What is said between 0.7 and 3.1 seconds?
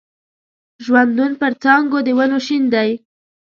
ژوندون پر څانګو د ونو شین دی